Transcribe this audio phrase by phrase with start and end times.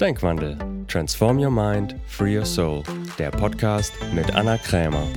[0.00, 0.56] Denkwandel.
[0.86, 2.84] Transform Your Mind, Free Your Soul.
[3.18, 5.08] Der Podcast mit Anna Krämer.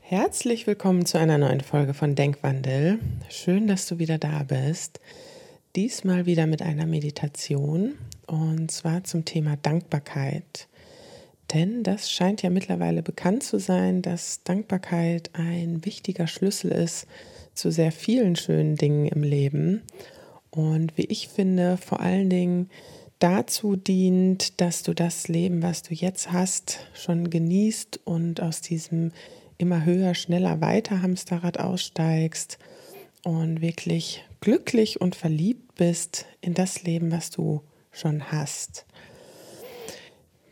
[0.00, 2.98] Herzlich willkommen zu einer neuen Folge von Denkwandel.
[3.30, 5.00] Schön, dass du wieder da bist.
[5.74, 7.94] Diesmal wieder mit einer Meditation
[8.26, 10.68] und zwar zum Thema Dankbarkeit.
[11.54, 17.06] Denn das scheint ja mittlerweile bekannt zu sein, dass Dankbarkeit ein wichtiger Schlüssel ist
[17.56, 19.82] zu sehr vielen schönen Dingen im Leben.
[20.50, 22.70] Und wie ich finde, vor allen Dingen
[23.18, 29.12] dazu dient, dass du das Leben, was du jetzt hast, schon genießt und aus diesem
[29.58, 32.58] immer höher, schneller, weiter Hamsterrad aussteigst
[33.24, 38.86] und wirklich glücklich und verliebt bist in das Leben, was du schon hast.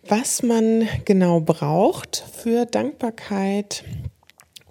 [0.08, 3.84] Was man genau braucht für Dankbarkeit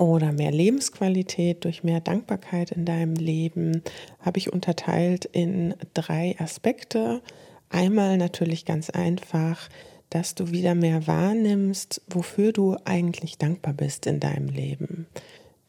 [0.07, 3.81] oder mehr Lebensqualität durch mehr Dankbarkeit in deinem Leben,
[4.19, 7.21] habe ich unterteilt in drei Aspekte.
[7.69, 9.69] Einmal natürlich ganz einfach,
[10.09, 15.07] dass du wieder mehr wahrnimmst, wofür du eigentlich dankbar bist in deinem Leben.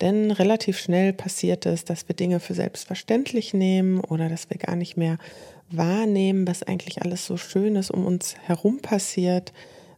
[0.00, 4.76] Denn relativ schnell passiert es, dass wir Dinge für selbstverständlich nehmen oder dass wir gar
[4.76, 5.18] nicht mehr
[5.70, 9.52] wahrnehmen, was eigentlich alles so Schönes um uns herum passiert,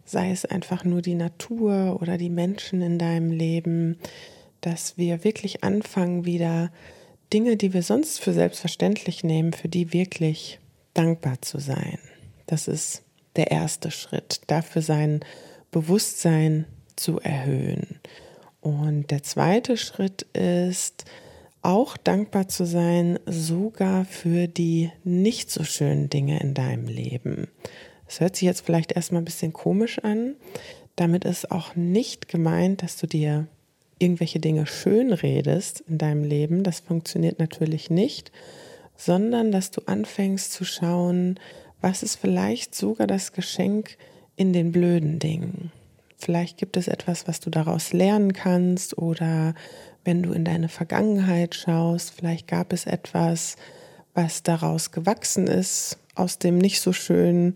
[0.06, 3.98] sei es einfach nur die Natur oder die Menschen in deinem Leben,
[4.60, 6.70] dass wir wirklich anfangen, wieder
[7.32, 10.60] Dinge, die wir sonst für selbstverständlich nehmen, für die wirklich
[10.94, 11.98] dankbar zu sein.
[12.46, 13.02] Das ist
[13.34, 15.20] der erste Schritt, dafür sein
[15.70, 18.00] Bewusstsein zu erhöhen.
[18.60, 21.04] Und der zweite Schritt ist,
[21.66, 27.48] auch dankbar zu sein, sogar für die nicht so schönen Dinge in deinem Leben.
[28.06, 30.34] Das hört sich jetzt vielleicht erstmal ein bisschen komisch an.
[30.94, 33.46] Damit ist auch nicht gemeint, dass du dir
[33.98, 36.62] irgendwelche Dinge schön redest in deinem Leben.
[36.62, 38.32] Das funktioniert natürlich nicht,
[38.96, 41.38] sondern dass du anfängst zu schauen,
[41.80, 43.96] was ist vielleicht sogar das Geschenk
[44.36, 45.72] in den blöden Dingen.
[46.18, 49.54] Vielleicht gibt es etwas, was du daraus lernen kannst oder
[50.04, 53.56] wenn du in deine Vergangenheit schaust, vielleicht gab es etwas,
[54.14, 57.54] was daraus gewachsen ist, aus dem nicht so schönen,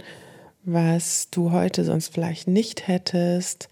[0.65, 3.69] was du heute sonst vielleicht nicht hättest.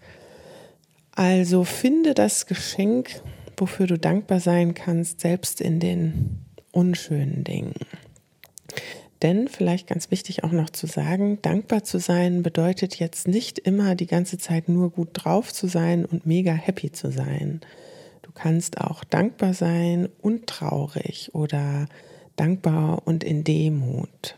[1.11, 3.21] Also finde das Geschenk,
[3.57, 7.73] wofür du dankbar sein kannst, selbst in den unschönen Dingen.
[9.21, 13.95] Denn vielleicht ganz wichtig auch noch zu sagen, dankbar zu sein bedeutet jetzt nicht immer
[13.95, 17.59] die ganze Zeit nur gut drauf zu sein und mega happy zu sein.
[18.21, 21.87] Du kannst auch dankbar sein und traurig oder
[22.37, 24.37] dankbar und in Demut.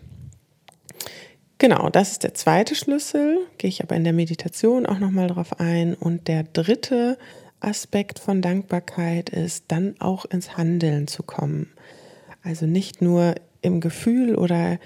[1.61, 5.59] Genau, das ist der zweite Schlüssel, gehe ich aber in der Meditation auch nochmal drauf
[5.59, 5.93] ein.
[5.93, 7.19] Und der dritte
[7.59, 11.71] Aspekt von Dankbarkeit ist, dann auch ins Handeln zu kommen.
[12.41, 14.79] Also nicht nur im Gefühl oder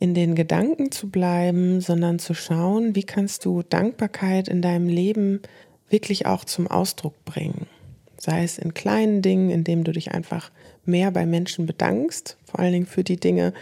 [0.00, 5.40] in den Gedanken zu bleiben, sondern zu schauen, wie kannst du Dankbarkeit in deinem Leben
[5.88, 7.68] wirklich auch zum Ausdruck bringen.
[8.16, 10.50] Sei es in kleinen Dingen, indem du dich einfach
[10.84, 13.52] mehr bei Menschen bedankst, vor allen Dingen für die Dinge,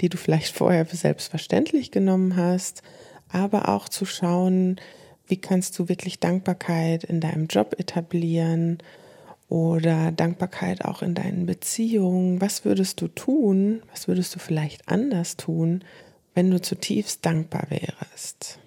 [0.00, 2.82] die du vielleicht vorher für selbstverständlich genommen hast,
[3.28, 4.76] aber auch zu schauen,
[5.26, 8.78] wie kannst du wirklich Dankbarkeit in deinem Job etablieren
[9.48, 12.40] oder Dankbarkeit auch in deinen Beziehungen.
[12.40, 13.82] Was würdest du tun?
[13.90, 15.84] Was würdest du vielleicht anders tun,
[16.34, 18.58] wenn du zutiefst dankbar wärst?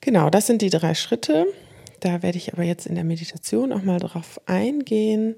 [0.00, 1.46] Genau, das sind die drei Schritte.
[2.00, 5.36] Da werde ich aber jetzt in der Meditation auch mal drauf eingehen.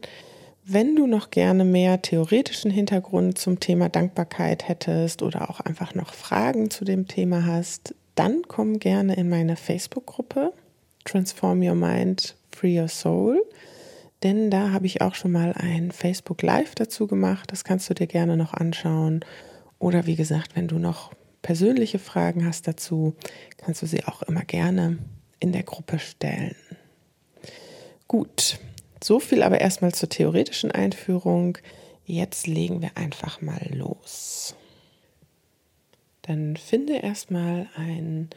[0.64, 6.14] Wenn du noch gerne mehr theoretischen Hintergrund zum Thema Dankbarkeit hättest oder auch einfach noch
[6.14, 10.52] Fragen zu dem Thema hast, dann komm gerne in meine Facebook-Gruppe
[11.04, 13.42] Transform Your Mind, Free Your Soul.
[14.22, 17.50] Denn da habe ich auch schon mal ein Facebook Live dazu gemacht.
[17.50, 19.24] Das kannst du dir gerne noch anschauen.
[19.80, 21.12] Oder wie gesagt, wenn du noch
[21.42, 23.14] persönliche Fragen hast dazu,
[23.56, 24.98] kannst du sie auch immer gerne
[25.40, 26.54] in der Gruppe stellen.
[28.06, 28.60] Gut,
[29.04, 31.58] so viel aber erstmal zur theoretischen Einführung.
[32.04, 34.54] Jetzt legen wir einfach mal los.
[36.22, 38.30] Dann finde erstmal einen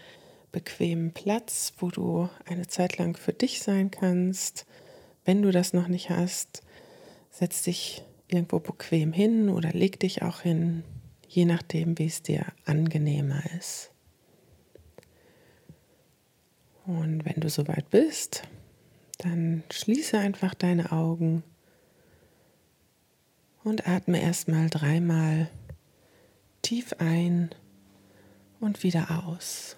[0.51, 4.65] bequemen Platz, wo du eine Zeit lang für dich sein kannst.
[5.23, 6.63] Wenn du das noch nicht hast,
[7.29, 10.83] setz dich irgendwo bequem hin oder leg dich auch hin,
[11.27, 13.91] je nachdem, wie es dir angenehmer ist.
[16.85, 18.43] Und wenn du soweit bist,
[19.17, 21.43] dann schließe einfach deine Augen
[23.63, 25.49] und atme erstmal dreimal
[26.61, 27.49] tief ein
[28.59, 29.77] und wieder aus.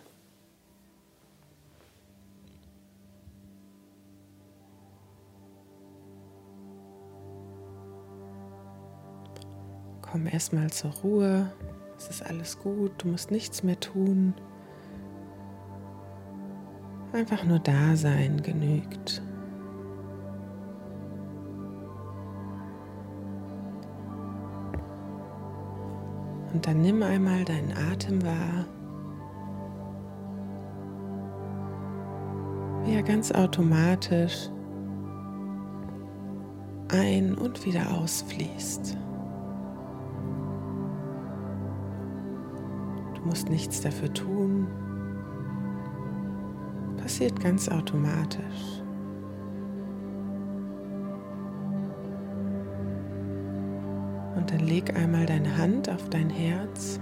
[10.17, 11.51] komm erstmal zur Ruhe.
[11.97, 14.33] Es ist alles gut, du musst nichts mehr tun.
[17.13, 19.21] Einfach nur da sein genügt.
[26.53, 28.65] Und dann nimm einmal deinen Atem wahr,
[32.85, 34.49] wie er ganz automatisch
[36.89, 38.97] ein- und wieder ausfließt.
[43.15, 44.67] Du musst nichts dafür tun.
[46.97, 48.81] Passiert ganz automatisch.
[54.47, 56.99] Dann leg einmal deine Hand auf dein Herz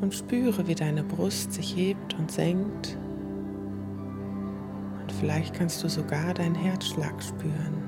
[0.00, 2.96] und spüre, wie deine Brust sich hebt und senkt.
[5.00, 7.82] Und vielleicht kannst du sogar deinen Herzschlag spüren.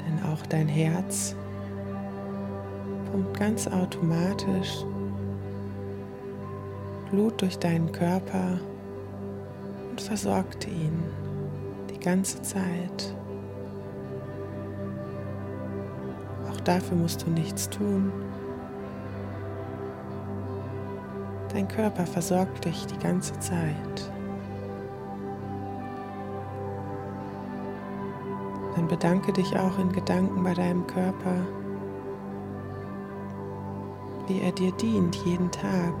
[0.00, 1.34] Denn auch dein Herz
[3.10, 4.84] pumpt ganz automatisch
[7.10, 8.60] Blut durch deinen Körper
[9.90, 11.02] und versorgt ihn
[12.06, 13.16] ganze Zeit.
[16.48, 18.12] Auch dafür musst du nichts tun.
[21.52, 24.12] Dein Körper versorgt dich die ganze Zeit.
[28.76, 31.34] Dann bedanke dich auch in Gedanken bei deinem Körper,
[34.28, 35.94] wie er dir dient jeden Tag,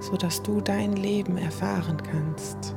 [0.00, 2.74] sodass du dein Leben erfahren kannst.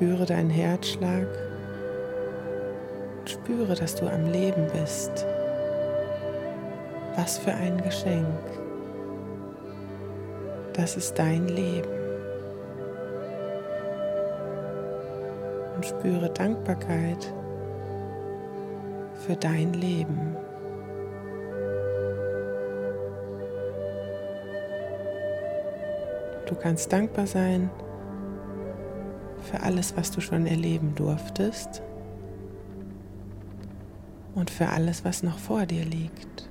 [0.00, 1.26] Spüre deinen Herzschlag.
[3.26, 5.26] Spüre, dass du am Leben bist.
[7.16, 8.24] Was für ein Geschenk.
[10.72, 11.90] Das ist dein Leben.
[15.76, 17.34] Und spüre Dankbarkeit
[19.26, 20.34] für dein Leben.
[26.46, 27.68] Du kannst dankbar sein
[29.42, 31.82] für alles, was du schon erleben durftest
[34.34, 36.48] und für alles, was noch vor dir liegt.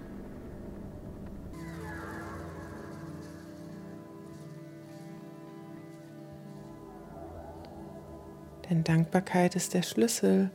[8.70, 10.52] Denn Dankbarkeit ist der Schlüssel,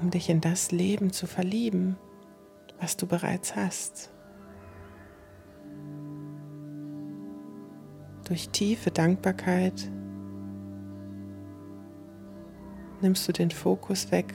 [0.00, 1.96] um dich in das Leben zu verlieben,
[2.80, 4.13] was du bereits hast.
[8.24, 9.90] Durch tiefe Dankbarkeit
[13.02, 14.32] nimmst du den Fokus weg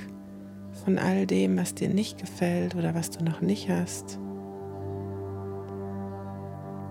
[0.83, 4.19] von all dem, was dir nicht gefällt oder was du noch nicht hast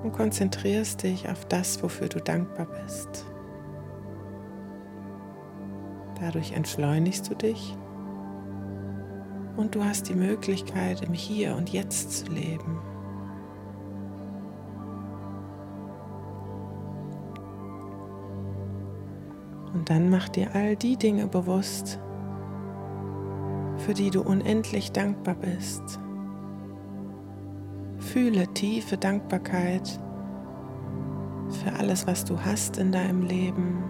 [0.03, 3.27] und konzentrierst dich auf das, wofür du dankbar bist.
[6.21, 7.77] Dadurch entschleunigst du dich
[9.57, 12.81] und du hast die Möglichkeit, im Hier und Jetzt zu leben.
[19.89, 21.99] Dann mach dir all die Dinge bewusst,
[23.79, 25.99] für die du unendlich dankbar bist.
[27.97, 29.99] Fühle tiefe Dankbarkeit
[31.49, 33.83] für alles, was du hast in deinem Leben,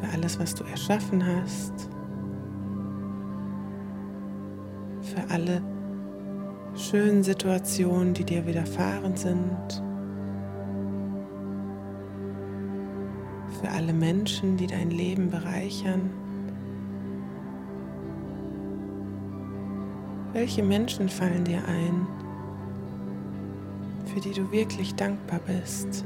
[0.00, 1.72] für alles, was du erschaffen hast,
[5.00, 5.60] für alle
[6.76, 9.82] schönen Situationen, die dir widerfahren sind.
[13.64, 16.10] Für alle Menschen, die dein Leben bereichern.
[20.34, 22.06] Welche Menschen fallen dir ein,
[24.04, 26.04] für die du wirklich dankbar bist?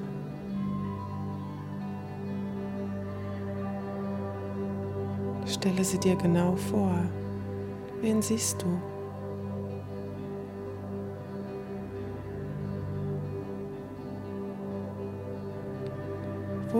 [5.46, 6.94] Stelle sie dir genau vor.
[8.02, 8.97] Wen siehst du?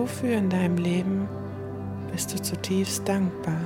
[0.09, 1.29] Wofür in deinem Leben
[2.11, 3.61] bist du zutiefst dankbar?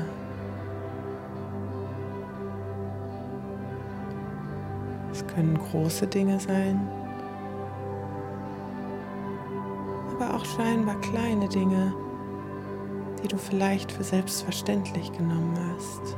[5.12, 6.85] Es können große Dinge sein,
[10.12, 11.93] aber auch scheinbar kleine Dinge,
[13.23, 16.17] die du vielleicht für selbstverständlich genommen hast.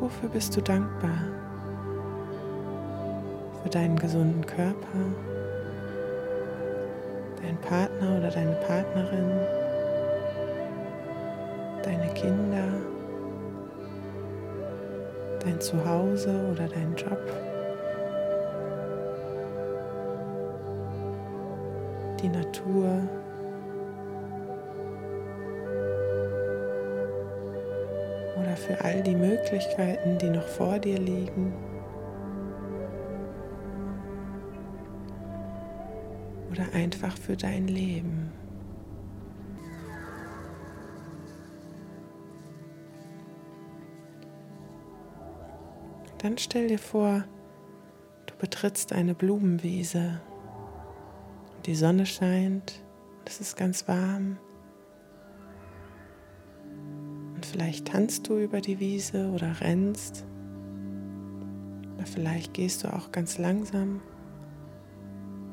[0.00, 1.45] Wofür bist du dankbar?
[3.66, 4.76] Für deinen gesunden Körper,
[7.42, 9.28] deinen Partner oder deine Partnerin,
[11.82, 12.68] deine Kinder,
[15.40, 17.18] dein Zuhause oder dein Job.
[22.22, 23.00] Die Natur.
[28.40, 31.75] Oder für all die Möglichkeiten, die noch vor dir liegen.
[36.56, 38.32] Oder einfach für dein Leben.
[46.16, 47.24] Dann stell dir vor,
[48.24, 50.22] du betrittst eine Blumenwiese.
[51.66, 52.82] Die Sonne scheint,
[53.26, 54.38] es ist ganz warm.
[57.34, 60.24] Und vielleicht tanzt du über die Wiese oder rennst.
[61.96, 64.00] Oder vielleicht gehst du auch ganz langsam.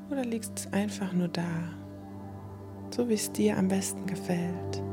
[0.09, 1.43] Oder liegst einfach nur da,
[2.91, 4.83] so wie es dir am besten gefällt.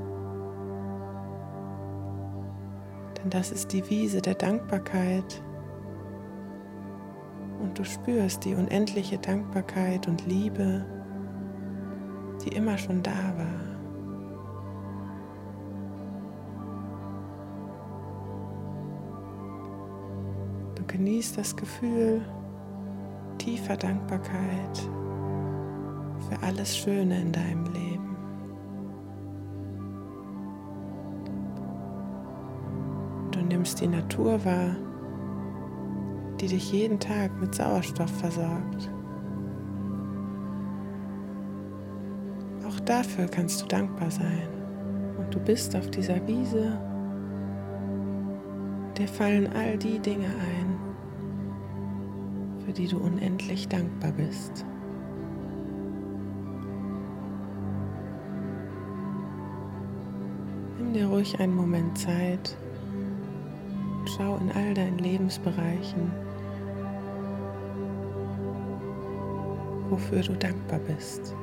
[3.17, 5.43] Denn das ist die Wiese der Dankbarkeit
[7.61, 10.85] und du spürst die unendliche Dankbarkeit und Liebe,
[12.43, 13.61] die immer schon da war.
[20.75, 22.23] Du genießt das Gefühl
[23.41, 24.79] tiefer Dankbarkeit
[26.29, 28.17] für alles Schöne in deinem Leben.
[33.33, 34.77] Du nimmst die Natur wahr
[36.41, 38.91] die dich jeden Tag mit Sauerstoff versorgt.
[42.67, 44.49] Auch dafür kannst du dankbar sein.
[45.19, 46.81] Und du bist auf dieser Wiese.
[48.97, 50.80] Dir fallen all die Dinge ein,
[52.71, 54.65] für die du unendlich dankbar bist.
[60.79, 62.57] Nimm dir ruhig einen Moment Zeit
[64.17, 66.13] schau in all deinen Lebensbereichen
[69.89, 71.35] wofür du dankbar bist.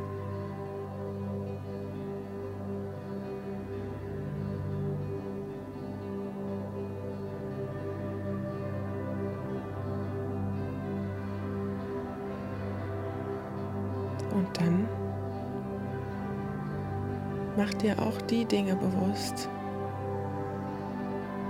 [18.00, 19.50] Auch die Dinge bewusst,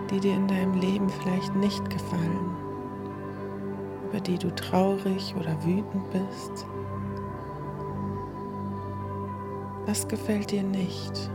[0.09, 2.55] die dir in deinem Leben vielleicht nicht gefallen,
[4.09, 6.65] über die du traurig oder wütend bist.
[9.85, 11.29] Was gefällt dir nicht?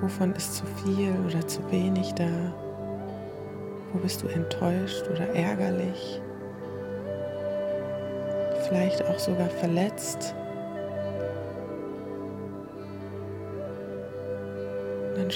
[0.00, 2.54] Wovon ist zu viel oder zu wenig da?
[3.92, 6.20] Wo bist du enttäuscht oder ärgerlich?
[8.68, 10.34] Vielleicht auch sogar verletzt?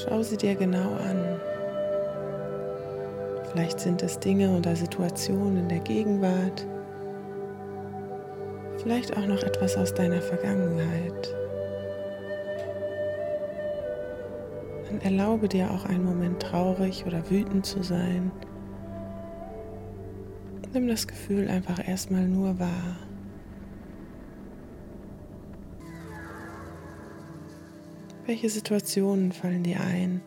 [0.02, 1.40] Schau sie dir genau an.
[3.50, 6.66] Vielleicht sind es Dinge oder Situationen in der Gegenwart,
[8.82, 11.36] Vielleicht auch noch etwas aus deiner Vergangenheit.
[14.88, 18.32] Dann erlaube dir auch einen Moment traurig oder wütend zu sein.
[20.72, 22.96] Nimm das Gefühl einfach erstmal nur wahr.
[28.30, 30.20] Welche Situationen fallen dir ein,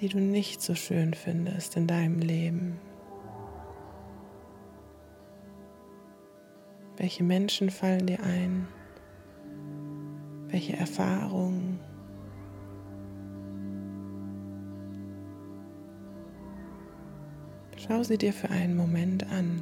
[0.00, 2.78] die du nicht so schön findest in deinem Leben?
[6.96, 8.66] Welche Menschen fallen dir ein?
[10.46, 11.80] Welche Erfahrungen?
[17.76, 19.60] Schau sie dir für einen Moment an.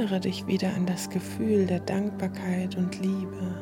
[0.00, 3.54] Erinnere dich wieder an das Gefühl der Dankbarkeit und Liebe.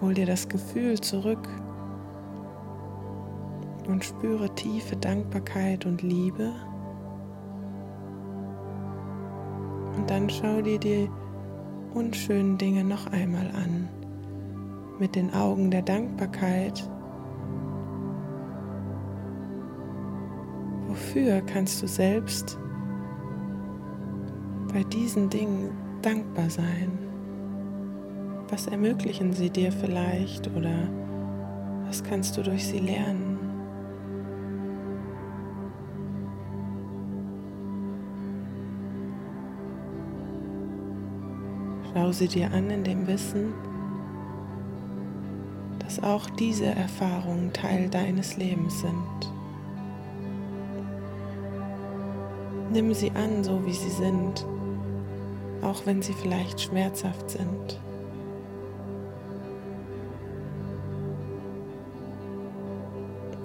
[0.00, 1.48] Hol dir das Gefühl zurück
[3.86, 6.52] und spüre tiefe Dankbarkeit und Liebe.
[9.96, 11.08] Und dann schau dir die
[11.94, 13.88] unschönen Dinge noch einmal an
[14.98, 16.82] mit den Augen der Dankbarkeit.
[20.88, 22.58] Wofür kannst du selbst
[24.72, 25.70] bei diesen Dingen
[26.02, 26.98] dankbar sein?
[28.50, 30.88] Was ermöglichen sie dir vielleicht oder
[31.86, 33.38] was kannst du durch sie lernen?
[41.92, 43.52] Schau sie dir an in dem Wissen,
[45.78, 49.37] dass auch diese Erfahrungen Teil deines Lebens sind
[52.70, 54.46] Nimm sie an, so wie sie sind,
[55.62, 57.80] auch wenn sie vielleicht schmerzhaft sind.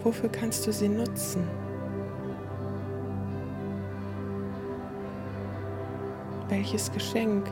[0.04, 1.48] Wofür kannst du sie nutzen?
[6.50, 7.50] Welches Geschenk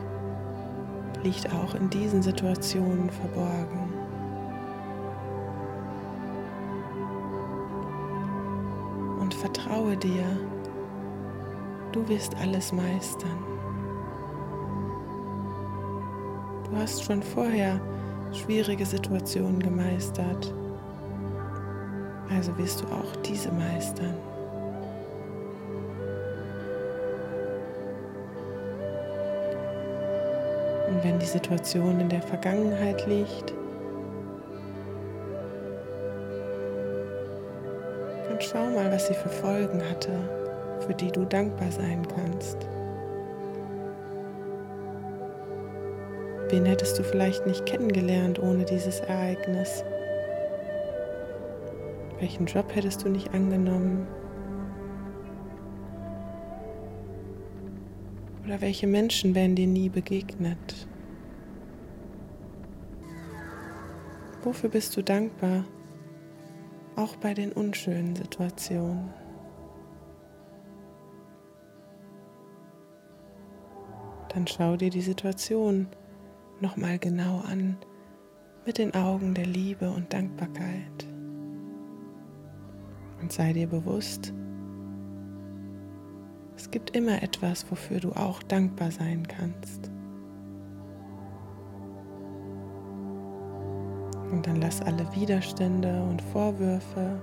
[1.22, 3.94] liegt auch in diesen Situationen verborgen?
[9.20, 10.24] Und vertraue dir,
[11.92, 13.38] du wirst alles meistern.
[16.70, 17.80] Du hast schon vorher
[18.32, 20.52] schwierige Situationen gemeistert
[22.36, 24.14] also wirst du auch diese meistern.
[30.88, 33.54] Und wenn die Situation in der Vergangenheit liegt,
[38.28, 40.10] dann schau mal, was sie für Folgen hatte,
[40.92, 42.58] für die du dankbar sein kannst.
[46.50, 49.84] Wen hättest du vielleicht nicht kennengelernt ohne dieses Ereignis?
[52.18, 54.06] Welchen Job hättest du nicht angenommen?
[58.44, 60.86] Oder welche Menschen wären dir nie begegnet?
[64.42, 65.64] Wofür bist du dankbar?
[66.96, 69.21] Auch bei den unschönen Situationen.
[74.34, 75.88] Dann schau dir die Situation
[76.60, 77.76] nochmal genau an
[78.64, 81.06] mit den Augen der Liebe und Dankbarkeit
[83.20, 84.34] und sei dir bewusst,
[86.56, 89.90] es gibt immer etwas, wofür du auch dankbar sein kannst.
[94.30, 97.22] Und dann lass alle Widerstände und Vorwürfe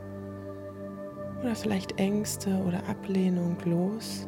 [1.41, 4.27] oder vielleicht Ängste oder Ablehnung los.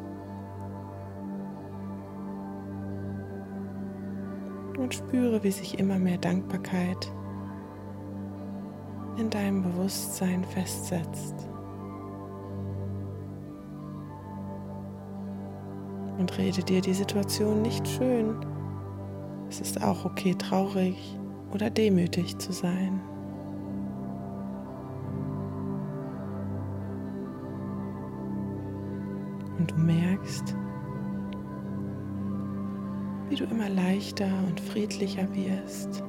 [4.92, 7.12] Spüre, wie sich immer mehr Dankbarkeit
[9.18, 11.48] in deinem Bewusstsein festsetzt.
[16.22, 18.36] und rede dir die Situation nicht schön.
[19.48, 21.18] Es ist auch okay, traurig
[21.52, 23.00] oder demütig zu sein.
[29.58, 30.56] Und du merkst,
[33.32, 36.04] wie du immer leichter und friedlicher wirst.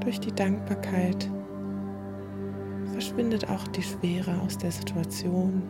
[0.00, 1.30] Durch die Dankbarkeit
[2.92, 5.62] verschwindet auch die Schwere aus der Situation.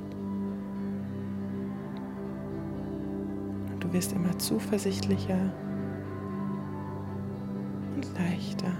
[3.78, 5.52] Du wirst immer zuversichtlicher
[7.94, 8.72] und leichter.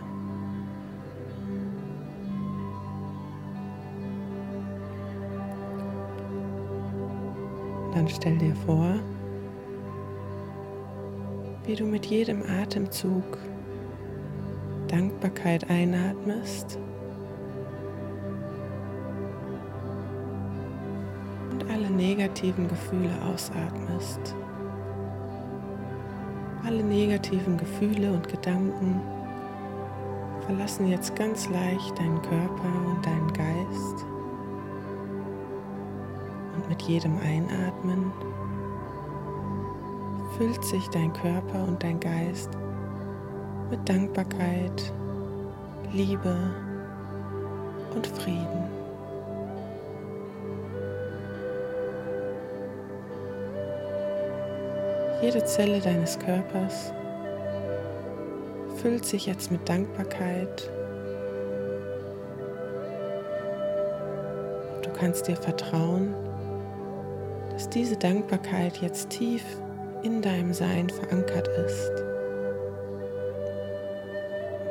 [7.95, 8.99] Dann stell dir vor,
[11.67, 13.39] wie du mit jedem Atemzug
[14.87, 16.79] Dankbarkeit einatmest
[21.51, 24.37] und alle negativen Gefühle ausatmest.
[26.65, 29.01] Alle negativen Gefühle und Gedanken
[30.47, 34.07] verlassen jetzt ganz leicht deinen Körper und deinen Geist.
[36.57, 38.13] Und mit jedem Einatmen
[40.37, 42.51] füllt sich dein Körper und dein Geist
[43.71, 44.93] mit Dankbarkeit,
[45.93, 46.37] Liebe
[47.95, 48.65] und Frieden.
[55.23, 56.93] Jede Zelle deines Körpers
[58.77, 60.71] füllt sich jetzt mit Dankbarkeit.
[64.83, 66.15] Du kannst dir vertrauen,
[67.51, 69.43] dass diese Dankbarkeit jetzt tief
[70.07, 71.91] in deinem Sein verankert ist.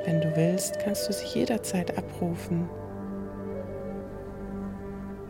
[0.05, 2.69] Wenn du willst, kannst du sie jederzeit abrufen,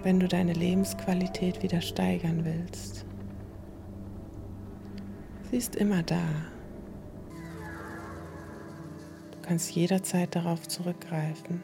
[0.04, 3.04] wenn du deine Lebensqualität wieder steigern willst.
[5.50, 6.22] Sie ist immer da.
[9.32, 11.64] Du kannst jederzeit darauf zurückgreifen.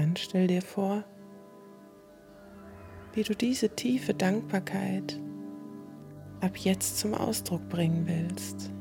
[0.00, 1.04] Dann stell dir vor,
[3.12, 5.20] wie du diese tiefe Dankbarkeit
[6.40, 8.72] ab jetzt zum Ausdruck bringen willst.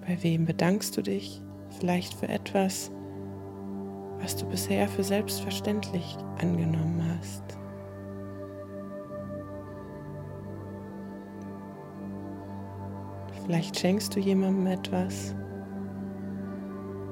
[0.00, 1.42] Bei wem bedankst du dich?
[1.78, 2.90] vielleicht für etwas,
[4.20, 7.42] was du bisher für selbstverständlich angenommen hast.
[13.44, 15.34] Vielleicht schenkst du jemandem etwas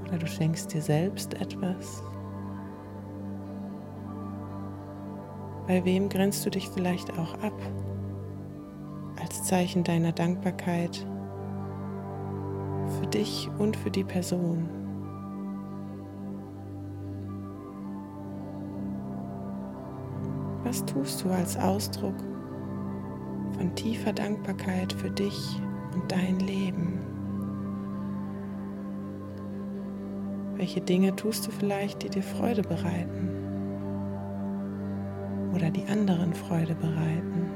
[0.09, 2.03] oder du schenkst dir selbst etwas.
[5.67, 7.61] Bei wem grenzt du dich vielleicht auch ab
[9.21, 11.05] als Zeichen deiner Dankbarkeit
[13.01, 14.69] für dich und für die Person?
[20.63, 22.17] Was tust du als Ausdruck
[23.57, 25.61] von tiefer Dankbarkeit für dich
[25.95, 26.96] und dein Leben?
[30.57, 33.29] Welche Dinge tust du vielleicht, die dir Freude bereiten
[35.55, 37.47] oder die anderen Freude bereiten?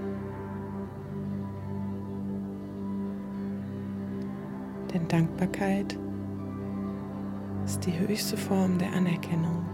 [4.93, 5.99] Denn Dankbarkeit
[7.65, 9.65] ist die höchste Form der Anerkennung.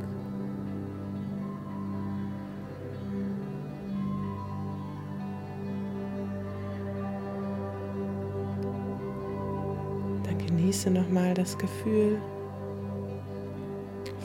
[10.47, 12.21] Genieße nochmal das Gefühl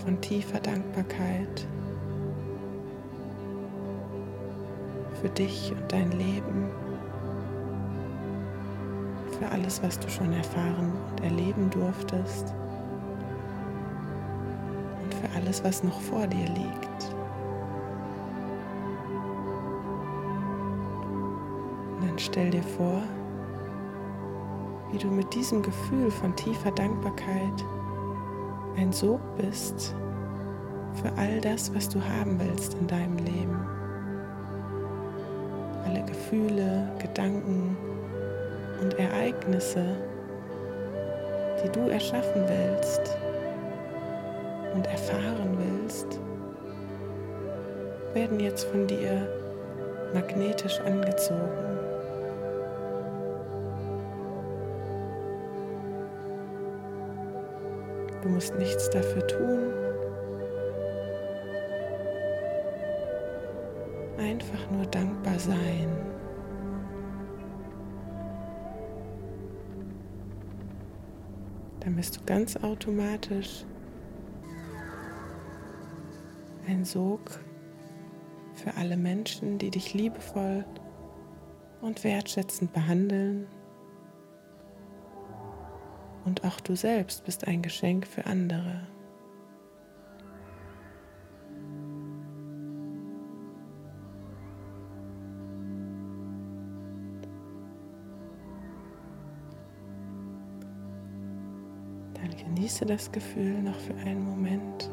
[0.04, 1.68] von tiefer Dankbarkeit
[5.22, 6.70] für dich und dein Leben,
[9.38, 12.54] für alles, was du schon erfahren und erleben durftest
[15.04, 17.16] und für alles, was noch vor dir liegt.
[21.96, 23.04] Und dann stell dir vor,
[24.92, 27.64] wie du mit diesem Gefühl von tiefer Dankbarkeit
[28.78, 29.96] ein Sog bist
[31.02, 33.66] für all das, was du haben willst in deinem Leben.
[35.86, 37.78] Alle Gefühle, Gedanken
[38.82, 39.98] und Ereignisse,
[41.64, 43.18] die du erschaffen willst
[44.74, 46.20] und erfahren willst,
[48.14, 49.28] werden jetzt von dir
[50.14, 51.81] magnetisch angezogen.
[58.22, 59.74] Du musst nichts dafür tun.
[64.18, 65.90] Einfach nur dankbar sein.
[71.80, 73.66] Dann bist du ganz automatisch
[76.68, 77.40] ein Sog
[78.54, 80.64] für alle Menschen, die dich liebevoll
[81.82, 83.48] und wertschätzend behandeln
[86.26, 88.88] und auch du selbst bist ein Geschenk für andere.
[102.14, 104.90] Dann genieße das Gefühl noch für einen Moment.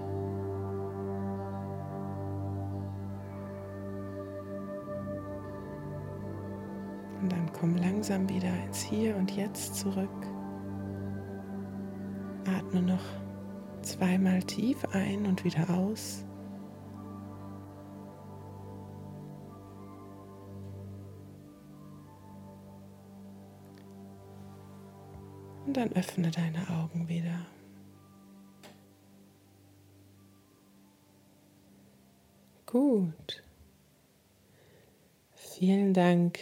[7.21, 10.38] Und dann komm langsam wieder ins Hier und Jetzt zurück.
[12.69, 13.05] Atme noch
[13.81, 16.23] zweimal tief ein und wieder aus.
[25.65, 27.47] Und dann öffne deine Augen wieder.
[32.67, 33.43] Gut.
[35.33, 36.39] Vielen Dank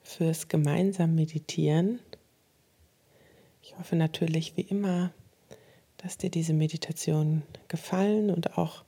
[0.00, 2.00] fürs gemeinsam Meditieren.
[3.60, 5.12] Ich hoffe natürlich wie immer,
[6.04, 8.84] dass dir diese Meditation gefallen und auch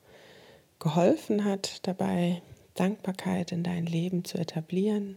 [0.79, 2.43] geholfen hat, dabei
[2.75, 5.17] Dankbarkeit in dein Leben zu etablieren.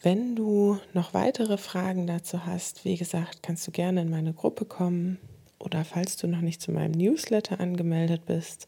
[0.00, 4.64] Wenn du noch weitere Fragen dazu hast, wie gesagt, kannst du gerne in meine Gruppe
[4.64, 5.18] kommen
[5.58, 8.66] oder falls du noch nicht zu meinem Newsletter angemeldet bist,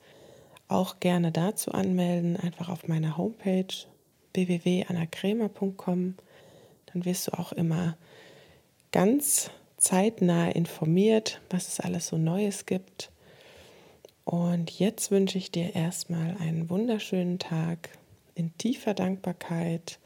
[0.69, 3.67] auch gerne dazu anmelden, einfach auf meiner Homepage
[4.35, 6.17] www.annakremer.com.
[6.93, 7.97] Dann wirst du auch immer
[8.93, 13.11] ganz zeitnah informiert, was es alles so Neues gibt.
[14.25, 17.89] Und jetzt wünsche ich dir erstmal einen wunderschönen Tag
[18.35, 19.99] in tiefer Dankbarkeit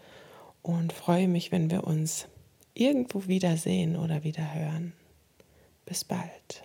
[0.63, 2.29] und freue mich, wenn wir uns
[2.75, 4.93] irgendwo wiedersehen oder wieder hören.
[5.85, 6.63] Bis bald.